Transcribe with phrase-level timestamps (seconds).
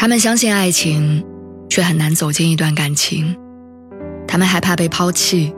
[0.00, 1.22] 他们相信爱情，
[1.68, 3.36] 却很难走进一段感情。
[4.26, 5.54] 他们害怕被抛弃，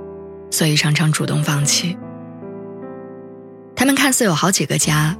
[0.50, 1.96] 所以常常主动放弃。
[3.76, 5.16] 他们看似有好几个家，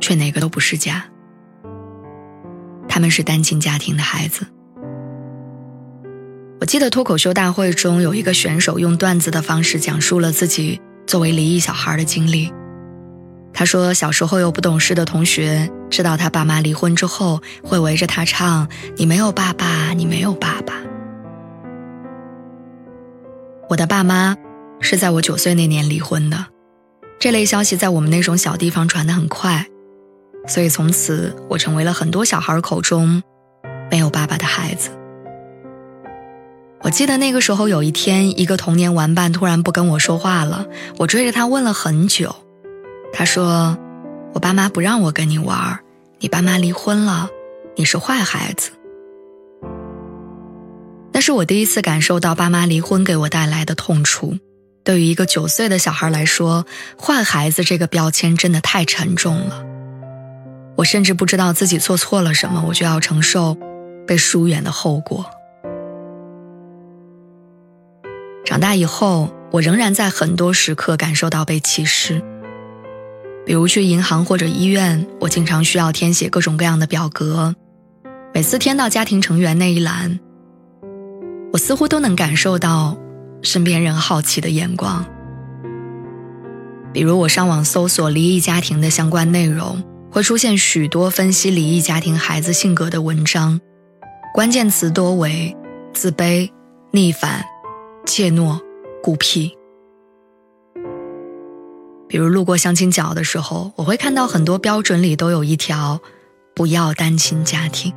[0.00, 1.06] 却哪个都不是家。
[2.86, 4.46] 他们是单亲家庭的孩子。
[6.60, 12.52] 我记得脱口秀大会中有一个选手用段子的方式讲述了自己作为离异小孩的经历。
[13.54, 15.70] 他说，小时候有不懂事的同学。
[15.88, 20.74] 知道他爸妈离婚之后，会围着他唱：“你没有爸爸，你没有爸爸。”
[23.70, 24.36] 我的爸妈
[24.80, 26.46] 是在我九岁那年离婚的，
[27.20, 29.66] 这类消息在我们那种小地方传得很快，
[30.48, 33.22] 所以从此我成为了很多小孩口中
[33.88, 34.90] 没有爸爸的孩子。
[36.82, 40.66] 我记得那个时候有一天，一个童年玩伴突然不跟我说话了，
[40.98, 42.34] 我追着他问了很久，
[43.14, 43.78] 他说
[44.34, 45.78] ：“我爸妈不让我跟你玩。”
[46.20, 47.28] 你爸妈离婚了，
[47.76, 48.70] 你是坏孩子。
[51.12, 54.38] 那是我第一次感受到爸妈离婚给我带来的痛楚。
[54.82, 56.64] 对于一个九岁的小孩来说，
[56.98, 59.64] 坏孩子这个标签真的太沉重了。
[60.76, 63.56] 我甚至不知道自己做错了什么，我就要承受
[64.06, 65.26] 被疏远的后果。
[68.46, 72.22] 长大以后，我仍然在很多时刻感受到被歧视。
[73.46, 77.54] 比如去银行或者医院，我经常需要填写各种各样的表格。
[78.32, 80.18] 每次填到家庭成员那一栏，
[81.52, 82.96] 我似乎都能感受到
[83.42, 85.04] 身边人好奇的眼光。
[86.92, 93.60] 比如我上网搜索离异家庭的相关内容，会出现许多分析离异家庭孩子性格的文章，
[94.32, 95.54] 关键词多为
[95.92, 96.50] 自卑、
[96.92, 97.44] 逆反、
[98.06, 98.58] 怯懦、
[99.02, 99.52] 孤僻。
[102.14, 106.00] 比如路过相亲角的时候，我会看到很多标准里都有一条：
[106.54, 107.92] 不要单亲家庭。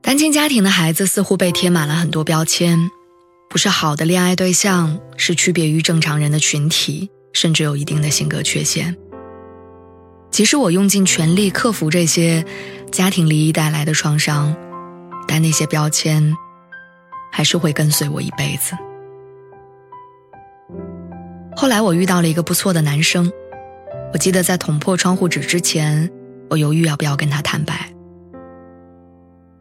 [0.00, 2.90] 单亲家庭的孩子似乎被贴满了很多标签，
[3.48, 8.96] 不是好的恋爱对象，是区别于正常人的群体，甚至有一定的性格缺陷。
[10.32, 12.44] 即使我用尽全力克服这些
[12.90, 14.52] 家庭离异带来的创伤，
[15.28, 16.36] 但那些标签
[17.30, 18.76] 还是会跟随我一辈子。
[21.62, 23.30] 后来我遇到了一个不错的男生，
[24.12, 26.10] 我记得在捅破窗户纸之前，
[26.50, 27.94] 我犹豫要不要跟他坦白。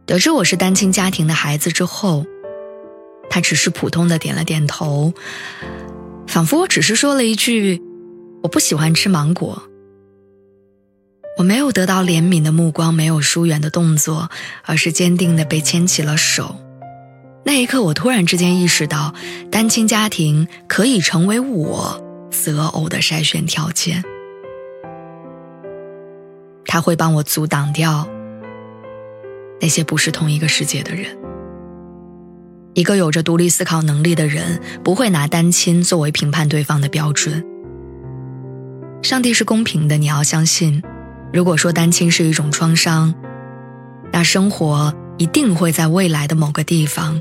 [0.08, 2.26] 得知我是单亲家庭的孩子之后，
[3.30, 5.14] 他只是普通的点了点头，
[6.26, 7.80] 仿佛我只是说了一句
[8.42, 9.62] “我不喜欢吃芒果”。
[11.38, 14.32] 我没有得到怜悯的目光，没有疏远的动作，
[14.66, 16.56] 而是坚定的被牵起了手。
[17.44, 19.14] 那一刻，我突然之间意识到，
[19.52, 24.04] 单亲家庭可以成为我择偶的筛选条件。
[26.66, 28.08] 他会帮我阻挡掉
[29.60, 31.18] 那些不是同一个世界的人。
[32.74, 37.44] 一个有着独立思考能力的人，不会拿单亲作为评判对方的标准。
[39.02, 40.82] 上帝是公平的，你要相信。
[41.34, 43.14] 如果说单亲是一种创伤，
[44.14, 47.20] 那生活一定会在未来的某个地方。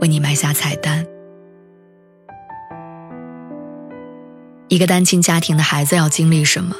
[0.00, 1.06] 为你埋下彩蛋。
[4.68, 6.76] 一个单亲家庭的孩子要经历什么？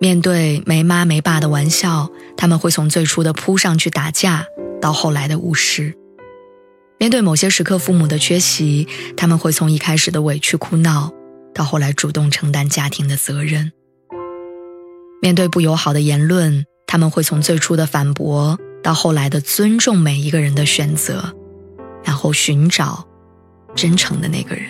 [0.00, 4.44] 面对没妈没爸的玩笑，他们会从最初的扑上去打架，
[4.80, 5.92] 到后来的无视；
[6.98, 11.12] 面对某些时刻父母的缺席，他们会从一开始的委屈哭闹，
[11.54, 13.70] 到后来主动承担家庭的责任；
[15.22, 21.34] 面对不友好的言论，他们会从最初的反驳，到后来的尊重每一个人的选择。
[22.06, 23.04] 然后寻找
[23.74, 24.66] 真诚的那个人。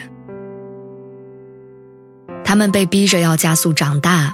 [2.42, 4.32] 他们被逼着要加速长大，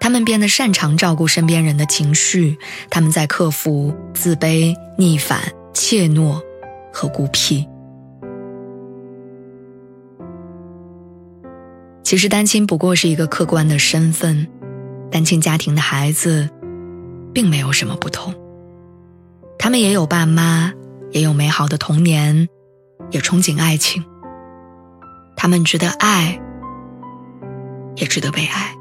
[0.00, 2.58] 他们变得擅长照顾身边人的情绪，
[2.90, 5.40] 他们在克服自卑、逆反、
[5.72, 6.42] 怯懦
[6.92, 7.64] 和孤僻。
[12.02, 14.48] 其实单亲不过是一个客观的身份，
[15.12, 16.48] 单亲家庭的孩子
[17.32, 18.34] 并没有什么不同，
[19.56, 20.72] 他们也有爸妈。
[21.12, 22.48] 也有美好的童年，
[23.10, 24.04] 也憧憬爱情。
[25.36, 26.40] 他们值得爱，
[27.96, 28.74] 也值得被爱。